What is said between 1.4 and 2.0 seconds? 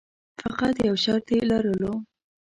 لرلو.